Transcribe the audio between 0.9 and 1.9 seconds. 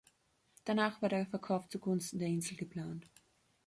war der Verkauf zu